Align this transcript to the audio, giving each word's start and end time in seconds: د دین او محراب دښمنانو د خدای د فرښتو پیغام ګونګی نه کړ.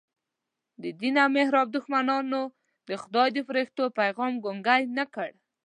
د 0.81 0.83
دین 0.99 1.15
او 1.23 1.29
محراب 1.35 1.67
دښمنانو 1.77 2.41
د 2.87 2.89
خدای 3.01 3.27
د 3.33 3.37
فرښتو 3.47 3.83
پیغام 3.99 4.33
ګونګی 4.43 4.81
نه 4.97 5.05
کړ. 5.13 5.29